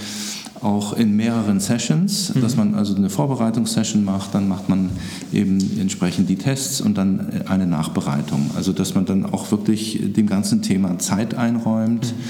auch 0.60 0.92
in 0.92 1.16
mehreren 1.16 1.58
Sessions, 1.58 2.32
mhm. 2.32 2.40
dass 2.40 2.56
man 2.56 2.76
also 2.76 2.94
eine 2.94 3.10
Vorbereitungssession 3.10 4.04
macht, 4.04 4.32
dann 4.32 4.46
macht 4.46 4.68
man 4.68 4.90
eben 5.32 5.58
entsprechend 5.80 6.28
die 6.28 6.36
Tests 6.36 6.80
und 6.80 6.96
dann 6.96 7.42
eine 7.48 7.66
Nachbereitung. 7.66 8.52
Also 8.54 8.72
dass 8.72 8.94
man 8.94 9.04
dann 9.04 9.26
auch 9.26 9.50
wirklich 9.50 10.00
dem 10.12 10.28
ganzen 10.28 10.62
Thema 10.62 11.00
Zeit 11.00 11.34
einräumt. 11.34 12.06
Mhm. 12.06 12.22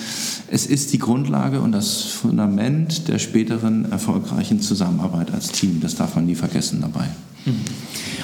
Es 0.49 0.65
ist 0.65 0.95
die 0.95 0.99
Grundlage 0.99 1.61
und 1.61 1.73
das 1.73 2.05
Fundament 2.05 3.09
der 3.09 3.19
späteren 3.19 3.93
erfolgreichen 3.93 4.61
Zusammenarbeit 4.61 5.31
als 5.33 5.53
Team. 5.53 5.81
Das 5.83 5.95
darf 5.95 6.17
man 6.17 6.25
nie 6.25 6.35
vergessen 6.35 6.81
dabei. 6.81 7.09
Mhm. 7.45 7.65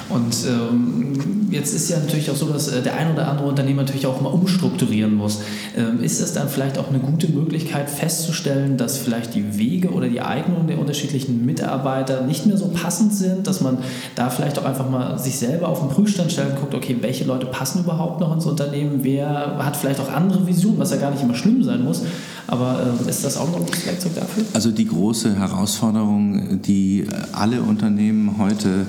Und 0.09 0.35
ähm, 0.47 1.47
jetzt 1.51 1.73
ist 1.73 1.89
ja 1.89 1.99
natürlich 1.99 2.31
auch 2.31 2.35
so, 2.35 2.47
dass 2.47 2.67
äh, 2.67 2.81
der 2.81 2.97
ein 2.97 3.13
oder 3.13 3.27
andere 3.27 3.47
Unternehmer 3.47 3.83
natürlich 3.83 4.07
auch 4.07 4.21
mal 4.21 4.29
umstrukturieren 4.29 5.13
muss. 5.13 5.41
Ähm, 5.77 6.01
ist 6.01 6.19
es 6.19 6.33
dann 6.33 6.49
vielleicht 6.49 6.79
auch 6.79 6.89
eine 6.89 6.97
gute 6.97 7.31
Möglichkeit 7.31 7.89
festzustellen, 7.89 8.77
dass 8.77 8.97
vielleicht 8.97 9.35
die 9.35 9.57
Wege 9.57 9.91
oder 9.91 10.07
die 10.07 10.21
Eignungen 10.21 10.67
der 10.67 10.79
unterschiedlichen 10.79 11.45
Mitarbeiter 11.45 12.21
nicht 12.21 12.47
mehr 12.47 12.57
so 12.57 12.69
passend 12.69 13.13
sind, 13.13 13.45
dass 13.45 13.61
man 13.61 13.77
da 14.15 14.31
vielleicht 14.31 14.57
auch 14.57 14.65
einfach 14.65 14.89
mal 14.89 15.19
sich 15.19 15.37
selber 15.37 15.69
auf 15.69 15.79
den 15.79 15.89
Prüfstand 15.89 16.31
stellt 16.31 16.51
und 16.51 16.59
guckt, 16.59 16.73
okay, 16.73 16.97
welche 17.01 17.25
Leute 17.25 17.45
passen 17.45 17.83
überhaupt 17.83 18.19
noch 18.19 18.33
ins 18.33 18.47
Unternehmen, 18.47 18.99
wer 19.03 19.63
hat 19.63 19.77
vielleicht 19.77 19.99
auch 19.99 20.11
andere 20.11 20.47
Visionen, 20.47 20.79
was 20.79 20.89
ja 20.89 20.97
gar 20.97 21.11
nicht 21.11 21.21
immer 21.21 21.35
schlimm 21.35 21.63
sein 21.63 21.83
muss. 21.83 22.01
Aber 22.47 22.79
äh, 23.05 23.09
ist 23.09 23.23
das 23.23 23.37
auch 23.37 23.47
noch 23.51 23.59
ein 23.59 23.85
Werkzeug 23.85 24.15
dafür? 24.15 24.43
Also 24.53 24.71
die 24.71 24.85
große 24.85 25.35
Herausforderung, 25.37 26.61
die 26.63 27.05
alle 27.31 27.61
Unternehmen 27.61 28.37
heute 28.39 28.87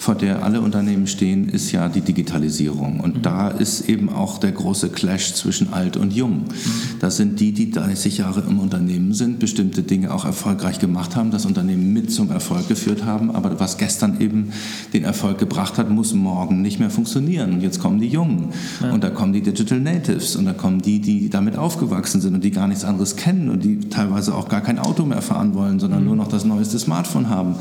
vor 0.00 0.14
der 0.14 0.42
alle 0.42 0.62
Unternehmen 0.62 1.06
stehen, 1.06 1.50
ist 1.50 1.72
ja 1.72 1.90
die 1.90 2.00
Digitalisierung. 2.00 3.00
Und 3.00 3.18
mhm. 3.18 3.22
da 3.22 3.48
ist 3.48 3.86
eben 3.86 4.08
auch 4.08 4.38
der 4.38 4.50
große 4.50 4.88
Clash 4.88 5.34
zwischen 5.34 5.74
alt 5.74 5.98
und 5.98 6.14
jung. 6.14 6.44
Mhm. 6.44 7.00
Das 7.00 7.18
sind 7.18 7.38
die, 7.38 7.52
die 7.52 7.70
30 7.70 8.16
Jahre 8.16 8.42
im 8.48 8.60
Unternehmen 8.60 9.12
sind, 9.12 9.40
bestimmte 9.40 9.82
Dinge 9.82 10.14
auch 10.14 10.24
erfolgreich 10.24 10.78
gemacht 10.78 11.16
haben, 11.16 11.30
das 11.30 11.44
Unternehmen 11.44 11.92
mit 11.92 12.10
zum 12.10 12.30
Erfolg 12.30 12.66
geführt 12.66 13.04
haben. 13.04 13.30
Aber 13.30 13.60
was 13.60 13.76
gestern 13.76 14.22
eben 14.22 14.52
den 14.94 15.04
Erfolg 15.04 15.36
gebracht 15.36 15.76
hat, 15.76 15.90
muss 15.90 16.14
morgen 16.14 16.62
nicht 16.62 16.80
mehr 16.80 16.88
funktionieren. 16.88 17.52
Und 17.52 17.60
jetzt 17.60 17.78
kommen 17.78 18.00
die 18.00 18.08
Jungen. 18.08 18.54
Ja. 18.82 18.92
Und 18.92 19.04
da 19.04 19.10
kommen 19.10 19.34
die 19.34 19.42
Digital 19.42 19.80
Natives. 19.80 20.34
Und 20.34 20.46
da 20.46 20.54
kommen 20.54 20.80
die, 20.80 21.00
die 21.00 21.28
damit 21.28 21.58
aufgewachsen 21.58 22.22
sind 22.22 22.34
und 22.34 22.42
die 22.42 22.52
gar 22.52 22.68
nichts 22.68 22.84
anderes 22.84 23.16
kennen 23.16 23.50
und 23.50 23.62
die 23.64 23.80
teilweise 23.90 24.34
auch 24.34 24.48
gar 24.48 24.62
kein 24.62 24.78
Auto 24.78 25.04
mehr 25.04 25.20
fahren 25.20 25.52
wollen, 25.52 25.78
sondern 25.78 26.00
mhm. 26.00 26.06
nur 26.06 26.16
noch 26.16 26.28
das 26.28 26.46
neueste 26.46 26.78
Smartphone 26.78 27.28
haben. 27.28 27.56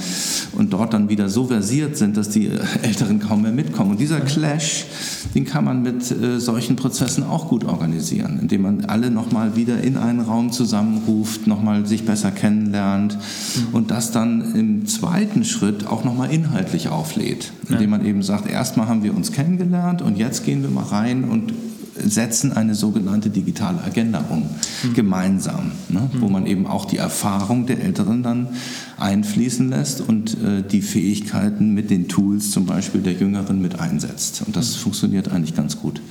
Und 0.53 0.71
dort 0.71 0.93
dann 0.93 1.09
wieder 1.09 1.27
so 1.27 1.47
versiert 1.47 1.97
sind, 1.97 2.15
dass 2.15 2.28
dass 2.29 2.33
die 2.35 2.49
Älteren 2.83 3.19
kaum 3.19 3.41
mehr 3.41 3.51
mitkommen. 3.51 3.91
Und 3.91 3.99
dieser 3.99 4.19
Clash, 4.21 4.85
den 5.33 5.45
kann 5.45 5.65
man 5.65 5.81
mit 5.81 6.11
äh, 6.11 6.39
solchen 6.39 6.75
Prozessen 6.75 7.23
auch 7.23 7.47
gut 7.47 7.65
organisieren, 7.65 8.37
indem 8.39 8.61
man 8.61 8.85
alle 8.85 9.09
nochmal 9.09 9.55
wieder 9.55 9.81
in 9.81 9.97
einen 9.97 10.19
Raum 10.19 10.51
zusammenruft, 10.51 11.47
nochmal 11.47 11.85
sich 11.87 12.05
besser 12.05 12.31
kennenlernt 12.31 13.15
mhm. 13.15 13.73
und 13.73 13.91
das 13.91 14.11
dann 14.11 14.55
im 14.55 14.85
zweiten 14.85 15.43
Schritt 15.43 15.87
auch 15.87 16.03
nochmal 16.03 16.31
inhaltlich 16.31 16.89
auflädt, 16.89 17.51
indem 17.67 17.89
man 17.89 18.05
eben 18.05 18.21
sagt, 18.21 18.49
erstmal 18.49 18.87
haben 18.87 19.03
wir 19.03 19.15
uns 19.15 19.31
kennengelernt 19.31 20.01
und 20.01 20.17
jetzt 20.17 20.45
gehen 20.45 20.61
wir 20.61 20.69
mal 20.69 20.83
rein 20.83 21.23
und 21.23 21.53
setzen 22.03 22.53
eine 22.53 22.75
sogenannte 22.75 23.29
digitale 23.29 23.83
Agenda 23.83 24.25
um, 24.29 24.43
mhm. 24.83 24.93
gemeinsam, 24.93 25.71
ne, 25.89 26.09
mhm. 26.11 26.21
wo 26.21 26.29
man 26.29 26.45
eben 26.45 26.67
auch 26.67 26.85
die 26.85 26.97
Erfahrung 26.97 27.65
der 27.65 27.81
Älteren 27.81 28.23
dann 28.23 28.47
einfließen 28.97 29.69
lässt 29.69 30.01
und 30.01 30.33
äh, 30.43 30.63
die 30.63 30.81
Fähigkeiten 30.81 31.73
mit 31.73 31.89
den 31.89 32.07
Tools 32.07 32.51
zum 32.51 32.65
Beispiel 32.65 33.01
der 33.01 33.13
Jüngeren 33.13 33.61
mit 33.61 33.79
einsetzt. 33.79 34.43
Und 34.45 34.55
das 34.55 34.75
mhm. 34.75 34.79
funktioniert 34.81 35.31
eigentlich 35.31 35.55
ganz 35.55 35.79
gut. 35.79 36.01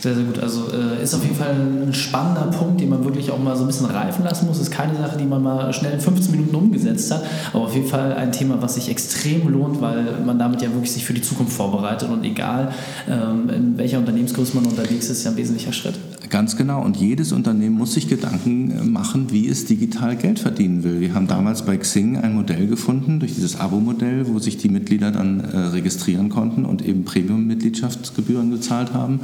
Sehr, 0.00 0.14
sehr 0.14 0.24
gut. 0.24 0.38
Also 0.38 0.68
äh, 0.72 1.02
ist 1.02 1.14
auf 1.14 1.22
jeden 1.22 1.36
Fall 1.36 1.50
ein 1.50 1.92
spannender 1.92 2.46
Punkt, 2.46 2.80
den 2.80 2.88
man 2.88 3.04
wirklich 3.04 3.30
auch 3.30 3.38
mal 3.38 3.54
so 3.54 3.64
ein 3.64 3.66
bisschen 3.66 3.86
reifen 3.86 4.24
lassen 4.24 4.46
muss. 4.46 4.58
Ist 4.58 4.70
keine 4.70 4.96
Sache, 4.96 5.18
die 5.18 5.26
man 5.26 5.42
mal 5.42 5.72
schnell 5.74 5.92
in 5.92 6.00
15 6.00 6.30
Minuten 6.30 6.54
umgesetzt 6.54 7.12
hat, 7.12 7.22
aber 7.52 7.64
auf 7.64 7.74
jeden 7.74 7.86
Fall 7.86 8.14
ein 8.14 8.32
Thema, 8.32 8.62
was 8.62 8.76
sich 8.76 8.88
extrem 8.88 9.48
lohnt, 9.48 9.82
weil 9.82 10.06
man 10.24 10.38
damit 10.38 10.62
ja 10.62 10.72
wirklich 10.72 10.90
sich 10.90 11.04
für 11.04 11.12
die 11.12 11.20
Zukunft 11.20 11.52
vorbereitet 11.52 12.08
und 12.08 12.24
egal 12.24 12.72
ähm, 13.08 13.50
in 13.50 13.78
welcher 13.78 13.98
Unternehmensgröße 13.98 14.56
man 14.56 14.64
unterwegs 14.64 15.04
ist, 15.04 15.18
ist 15.18 15.24
ja 15.24 15.32
ein 15.32 15.36
wesentlicher 15.36 15.72
Schritt. 15.74 15.98
Ganz 16.30 16.56
genau. 16.56 16.82
Und 16.82 16.96
jedes 16.96 17.32
Unternehmen 17.32 17.76
muss 17.76 17.94
sich 17.94 18.08
Gedanken 18.08 18.70
äh, 18.70 18.84
machen, 18.84 19.32
wie 19.32 19.48
es 19.48 19.64
digital 19.64 20.14
Geld 20.16 20.38
verdienen 20.38 20.84
will. 20.84 21.00
Wir 21.00 21.14
haben 21.14 21.26
damals 21.26 21.62
bei 21.66 21.76
Xing 21.76 22.16
ein 22.16 22.34
Modell 22.34 22.68
gefunden, 22.68 23.18
durch 23.18 23.34
dieses 23.34 23.58
Abo-Modell, 23.58 24.28
wo 24.28 24.38
sich 24.38 24.56
die 24.56 24.68
Mitglieder 24.68 25.10
dann 25.10 25.40
äh, 25.40 25.58
registrieren 25.58 26.28
konnten 26.28 26.64
und 26.64 26.86
eben 26.86 27.04
Premium-Mitgliedschaftsgebühren 27.04 28.50
gezahlt 28.52 28.94
haben. 28.94 29.20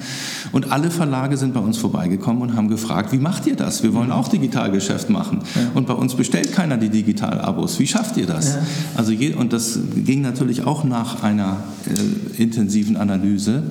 Und 0.51 0.66
alle 0.71 0.91
Verlage 0.91 1.37
sind 1.37 1.55
bei 1.55 1.61
uns 1.61 1.79
vorbeigekommen 1.79 2.43
und 2.43 2.57
haben 2.57 2.69
gefragt, 2.69 3.13
wie 3.13 3.19
macht 3.19 3.47
ihr 3.47 3.57
das? 3.57 3.83
Wir 3.83 3.95
wollen 3.95 4.13
auch 4.13 4.29
Digitalgeschäft 4.29 5.11
machen. 5.11 5.41
Ja. 5.55 5.71
Und 5.75 5.87
bei 5.87 5.95
uns 5.95 6.15
bestellt 6.15 6.53
keiner 6.53 6.77
die 6.77 6.89
Digital-Abos. 6.89 7.79
Wie 7.79 7.87
schafft 7.87 8.17
ihr 8.17 8.27
das? 8.27 8.55
Ja. 8.55 8.63
Also 8.95 9.13
je, 9.13 9.35
und 9.35 9.53
das 9.53 9.79
ging 9.95 10.23
natürlich 10.23 10.65
auch 10.65 10.85
nach 10.85 11.23
einer 11.23 11.59
äh, 11.87 12.43
intensiven 12.43 12.97
Analyse. 12.97 13.63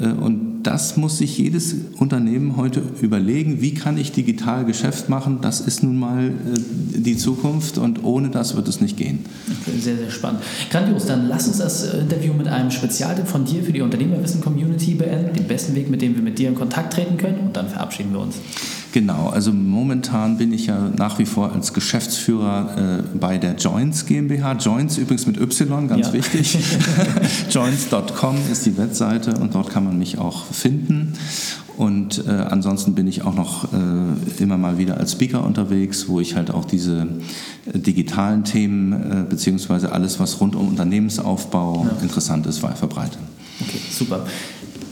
Mhm. 0.00 0.04
Äh, 0.04 0.12
und 0.12 0.55
das 0.66 0.96
muss 0.96 1.18
sich 1.18 1.38
jedes 1.38 1.74
Unternehmen 1.98 2.56
heute 2.56 2.82
überlegen, 3.00 3.60
wie 3.60 3.72
kann 3.72 3.96
ich 3.96 4.10
digital 4.10 4.64
Geschäft 4.64 5.08
machen. 5.08 5.38
Das 5.40 5.60
ist 5.60 5.84
nun 5.84 5.96
mal 5.96 6.28
äh, 6.28 6.32
die 6.98 7.16
Zukunft 7.16 7.78
und 7.78 8.02
ohne 8.02 8.30
das 8.30 8.56
wird 8.56 8.66
es 8.66 8.80
nicht 8.80 8.96
gehen. 8.96 9.24
Okay, 9.62 9.78
sehr, 9.78 9.96
sehr 9.96 10.10
spannend. 10.10 10.42
Grandios, 10.70 11.06
dann 11.06 11.28
lass 11.28 11.46
uns 11.46 11.58
das 11.58 11.84
äh, 11.84 11.98
Interview 11.98 12.32
mit 12.32 12.48
einem 12.48 12.72
Spezialtipp 12.72 13.28
von 13.28 13.44
dir 13.44 13.62
für 13.62 13.72
die 13.72 13.80
Unternehmerwissen-Community 13.80 14.94
beenden, 14.94 15.34
den 15.34 15.46
besten 15.46 15.76
Weg, 15.76 15.88
mit 15.88 16.02
dem 16.02 16.16
wir 16.16 16.22
mit 16.22 16.38
dir 16.38 16.48
in 16.48 16.56
Kontakt 16.56 16.94
treten 16.94 17.16
können 17.16 17.38
und 17.46 17.56
dann 17.56 17.68
verabschieden 17.68 18.12
wir 18.12 18.20
uns. 18.20 18.36
Genau, 18.96 19.28
also 19.28 19.52
momentan 19.52 20.38
bin 20.38 20.54
ich 20.54 20.68
ja 20.68 20.90
nach 20.96 21.18
wie 21.18 21.26
vor 21.26 21.52
als 21.52 21.74
Geschäftsführer 21.74 23.02
äh, 23.04 23.18
bei 23.18 23.36
der 23.36 23.54
Joints 23.56 24.06
GmbH. 24.06 24.54
Joints 24.54 24.96
übrigens 24.96 25.26
mit 25.26 25.38
Y, 25.38 25.86
ganz 25.86 26.06
ja. 26.06 26.12
wichtig. 26.14 26.56
Joints.com 27.50 28.36
ist 28.50 28.64
die 28.64 28.78
Webseite 28.78 29.34
und 29.38 29.54
dort 29.54 29.68
kann 29.68 29.84
man 29.84 29.98
mich 29.98 30.16
auch 30.16 30.46
finden. 30.46 31.12
Und 31.76 32.26
äh, 32.26 32.30
ansonsten 32.30 32.94
bin 32.94 33.06
ich 33.06 33.20
auch 33.20 33.34
noch 33.34 33.70
äh, 33.70 34.42
immer 34.42 34.56
mal 34.56 34.78
wieder 34.78 34.96
als 34.96 35.12
Speaker 35.12 35.44
unterwegs, 35.44 36.08
wo 36.08 36.18
ich 36.20 36.34
halt 36.34 36.50
auch 36.50 36.64
diese 36.64 37.06
äh, 37.66 37.78
digitalen 37.78 38.44
Themen 38.44 38.94
äh, 38.94 39.24
beziehungsweise 39.28 39.92
alles, 39.92 40.18
was 40.20 40.40
rund 40.40 40.56
um 40.56 40.68
Unternehmensaufbau 40.68 41.84
ja. 41.84 42.02
interessant 42.02 42.46
ist, 42.46 42.60
verbreite. 42.60 43.18
Okay, 43.60 43.78
super. 43.90 44.24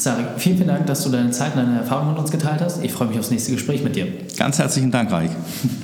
Sari, 0.04 0.22
vielen, 0.36 0.56
vielen 0.58 0.68
Dank, 0.68 0.86
dass 0.86 1.02
du 1.02 1.08
deine 1.08 1.30
Zeit 1.30 1.56
und 1.56 1.62
deine 1.62 1.78
Erfahrungen 1.78 2.10
mit 2.10 2.18
uns 2.18 2.30
geteilt 2.30 2.60
hast. 2.60 2.84
Ich 2.84 2.92
freue 2.92 3.08
mich 3.08 3.18
aufs 3.18 3.30
nächste 3.30 3.52
Gespräch 3.52 3.82
mit 3.82 3.96
dir. 3.96 4.06
Ganz 4.36 4.58
herzlichen 4.58 4.90
Dank, 4.90 5.10
Reik. 5.10 5.30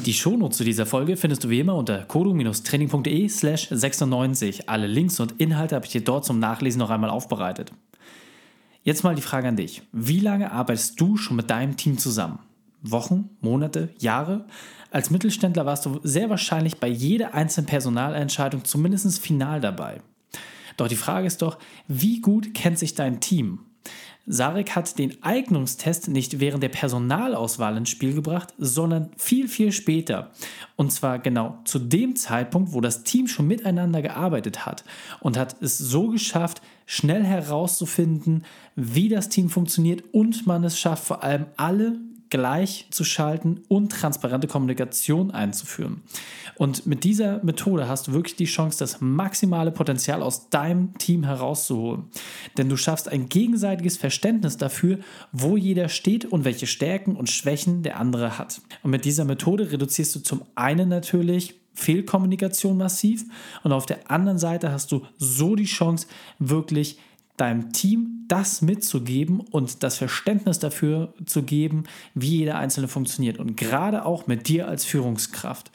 Die 0.04 0.12
Shownotes 0.12 0.58
zu 0.58 0.64
dieser 0.64 0.84
Folge 0.84 1.16
findest 1.16 1.42
du 1.42 1.48
wie 1.48 1.60
immer 1.60 1.74
unter 1.74 2.04
kodu-training.de 2.04 3.30
slash 3.30 3.68
96. 3.70 4.68
Alle 4.68 4.88
Links 4.88 5.20
und 5.20 5.40
Inhalte 5.40 5.74
habe 5.74 5.86
ich 5.86 5.92
dir 5.92 6.04
dort 6.04 6.26
zum 6.26 6.38
Nachlesen 6.38 6.80
noch 6.80 6.90
einmal 6.90 7.08
aufbereitet. 7.08 7.72
Jetzt 8.82 9.04
mal 9.04 9.14
die 9.14 9.22
Frage 9.22 9.48
an 9.48 9.56
dich. 9.56 9.80
Wie 9.90 10.20
lange 10.20 10.52
arbeitest 10.52 11.00
du 11.00 11.16
schon 11.16 11.38
mit 11.38 11.48
deinem 11.48 11.78
Team 11.78 11.96
zusammen? 11.96 12.40
Wochen, 12.82 13.30
Monate, 13.40 13.88
Jahre? 14.00 14.44
Als 14.90 15.08
Mittelständler 15.08 15.64
warst 15.64 15.86
du 15.86 15.98
sehr 16.02 16.28
wahrscheinlich 16.28 16.76
bei 16.76 16.88
jeder 16.88 17.32
einzelnen 17.32 17.68
Personalentscheidung 17.68 18.66
zumindest 18.66 19.18
final 19.18 19.62
dabei. 19.62 20.02
Doch 20.76 20.88
die 20.88 20.96
Frage 20.96 21.26
ist 21.26 21.40
doch, 21.40 21.56
wie 21.88 22.20
gut 22.20 22.52
kennt 22.52 22.78
sich 22.78 22.94
dein 22.94 23.20
Team? 23.20 23.60
Sarek 24.26 24.76
hat 24.76 24.98
den 24.98 25.22
Eignungstest 25.22 26.08
nicht 26.08 26.40
während 26.40 26.62
der 26.62 26.68
Personalauswahl 26.68 27.76
ins 27.76 27.88
Spiel 27.88 28.14
gebracht, 28.14 28.54
sondern 28.58 29.10
viel, 29.16 29.48
viel 29.48 29.72
später. 29.72 30.30
Und 30.76 30.92
zwar 30.92 31.18
genau 31.18 31.58
zu 31.64 31.78
dem 31.78 32.16
Zeitpunkt, 32.16 32.72
wo 32.72 32.80
das 32.80 33.02
Team 33.02 33.26
schon 33.26 33.46
miteinander 33.46 34.02
gearbeitet 34.02 34.66
hat 34.66 34.84
und 35.20 35.36
hat 35.36 35.60
es 35.62 35.78
so 35.78 36.08
geschafft, 36.08 36.62
schnell 36.86 37.24
herauszufinden, 37.24 38.44
wie 38.76 39.08
das 39.08 39.28
Team 39.28 39.48
funktioniert 39.48 40.04
und 40.12 40.46
man 40.46 40.64
es 40.64 40.78
schafft, 40.78 41.04
vor 41.04 41.22
allem 41.22 41.46
alle 41.56 41.98
gleich 42.30 42.86
zu 42.90 43.04
schalten 43.04 43.62
und 43.68 43.92
transparente 43.92 44.46
Kommunikation 44.46 45.30
einzuführen. 45.30 46.02
Und 46.56 46.86
mit 46.86 47.04
dieser 47.04 47.42
Methode 47.42 47.88
hast 47.88 48.08
du 48.08 48.12
wirklich 48.12 48.36
die 48.36 48.44
Chance, 48.44 48.78
das 48.78 49.00
maximale 49.00 49.72
Potenzial 49.72 50.22
aus 50.22 50.48
deinem 50.50 50.96
Team 50.98 51.24
herauszuholen. 51.24 52.04
Denn 52.56 52.68
du 52.68 52.76
schaffst 52.76 53.08
ein 53.08 53.28
gegenseitiges 53.28 53.96
Verständnis 53.96 54.56
dafür, 54.56 54.98
wo 55.32 55.56
jeder 55.56 55.88
steht 55.88 56.24
und 56.24 56.44
welche 56.44 56.66
Stärken 56.66 57.16
und 57.16 57.30
Schwächen 57.30 57.82
der 57.82 57.98
andere 57.98 58.38
hat. 58.38 58.60
Und 58.82 58.90
mit 58.90 59.04
dieser 59.04 59.24
Methode 59.24 59.72
reduzierst 59.72 60.14
du 60.14 60.20
zum 60.20 60.42
einen 60.54 60.88
natürlich 60.88 61.60
Fehlkommunikation 61.74 62.76
massiv 62.76 63.24
und 63.62 63.72
auf 63.72 63.86
der 63.86 64.10
anderen 64.10 64.38
Seite 64.38 64.70
hast 64.70 64.92
du 64.92 65.02
so 65.16 65.56
die 65.56 65.64
Chance, 65.64 66.06
wirklich 66.38 66.98
deinem 67.40 67.72
Team 67.72 68.26
das 68.28 68.62
mitzugeben 68.62 69.40
und 69.40 69.82
das 69.82 69.98
Verständnis 69.98 70.58
dafür 70.58 71.14
zu 71.26 71.42
geben, 71.42 71.84
wie 72.14 72.38
jeder 72.38 72.58
Einzelne 72.58 72.86
funktioniert. 72.86 73.38
Und 73.38 73.56
gerade 73.56 74.04
auch 74.04 74.26
mit 74.26 74.46
dir 74.48 74.68
als 74.68 74.84
Führungskraft. 74.84 75.70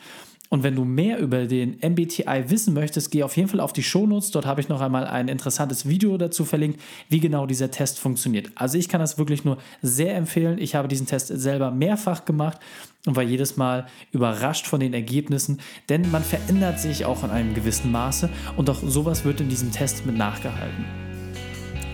Und 0.49 0.63
wenn 0.63 0.75
du 0.75 0.85
mehr 0.85 1.19
über 1.19 1.47
den 1.47 1.79
MBTI 1.81 2.45
wissen 2.47 2.73
möchtest, 2.73 3.11
geh 3.11 3.23
auf 3.23 3.35
jeden 3.35 3.49
Fall 3.49 3.59
auf 3.59 3.73
die 3.73 3.83
Shownotes. 3.83 4.31
Dort 4.31 4.45
habe 4.45 4.61
ich 4.61 4.69
noch 4.69 4.79
einmal 4.79 5.05
ein 5.05 5.27
interessantes 5.27 5.87
Video 5.87 6.17
dazu 6.17 6.45
verlinkt, 6.45 6.79
wie 7.09 7.19
genau 7.19 7.45
dieser 7.45 7.71
Test 7.71 7.99
funktioniert. 7.99 8.51
Also 8.55 8.77
ich 8.77 8.87
kann 8.87 9.01
das 9.01 9.17
wirklich 9.17 9.43
nur 9.43 9.57
sehr 9.81 10.15
empfehlen. 10.15 10.59
Ich 10.59 10.75
habe 10.75 10.87
diesen 10.87 11.07
Test 11.07 11.27
selber 11.27 11.71
mehrfach 11.71 12.25
gemacht 12.25 12.59
und 13.05 13.15
war 13.15 13.23
jedes 13.23 13.57
Mal 13.57 13.87
überrascht 14.11 14.67
von 14.67 14.79
den 14.79 14.93
Ergebnissen, 14.93 15.59
denn 15.89 16.09
man 16.11 16.23
verändert 16.23 16.79
sich 16.79 17.05
auch 17.05 17.23
in 17.23 17.31
einem 17.31 17.53
gewissen 17.53 17.91
Maße 17.91 18.29
und 18.55 18.69
auch 18.69 18.81
sowas 18.81 19.25
wird 19.25 19.41
in 19.41 19.49
diesem 19.49 19.71
Test 19.71 20.05
mit 20.05 20.15
nachgehalten. 20.15 21.04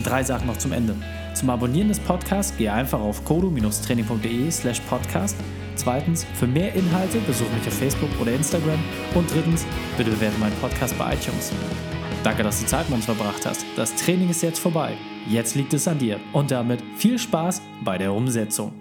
Drei 0.04 0.24
Sachen 0.24 0.48
noch 0.48 0.58
zum 0.58 0.72
Ende. 0.72 0.96
Zum 1.34 1.50
Abonnieren 1.50 1.88
des 1.88 2.00
Podcasts 2.00 2.56
gehe 2.58 2.72
einfach 2.72 3.00
auf 3.00 3.24
kodo-training.de 3.26 4.52
slash 4.52 4.80
podcast. 4.82 5.36
Zweitens, 5.76 6.26
für 6.34 6.48
mehr 6.48 6.74
Inhalte 6.76 7.20
besuche 7.20 7.54
mich 7.56 7.68
auf 7.68 7.74
Facebook 7.74 8.10
oder 8.20 8.34
Instagram. 8.34 8.80
Und 9.16 9.32
drittens, 9.34 9.66
bitte 9.98 10.12
bewerte 10.12 10.40
meinen 10.40 10.56
Podcast 10.60 10.98
bei 10.98 11.14
iTunes. 11.14 11.52
Danke, 12.24 12.44
dass 12.44 12.60
du 12.60 12.68
Zeit 12.68 12.88
mit 12.90 12.98
uns 12.98 13.06
verbracht 13.06 13.46
hast. 13.46 13.66
Das 13.76 13.96
Training 13.96 14.30
ist 14.30 14.44
jetzt 14.44 14.60
vorbei. 14.60 14.94
Jetzt 15.28 15.56
liegt 15.56 15.74
es 15.74 15.88
an 15.88 15.98
dir. 15.98 16.20
Und 16.34 16.52
damit 16.52 16.84
viel 16.98 17.18
Spaß 17.18 17.62
bei 17.84 17.98
der 17.98 18.14
Umsetzung. 18.14 18.81